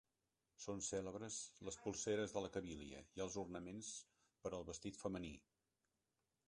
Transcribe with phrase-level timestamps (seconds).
[0.63, 1.37] Són cèlebres
[1.69, 3.93] les polseres de la Cabília i els ornaments
[4.47, 5.35] per al vestit femení.